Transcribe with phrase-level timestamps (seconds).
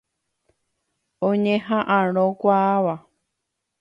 [1.27, 2.95] Oñeha'ãrõkuaáva.